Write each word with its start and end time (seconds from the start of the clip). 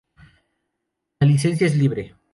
La 1.19 1.27
licencia 1.27 1.67
es 1.67 1.75
libre. 1.75 2.15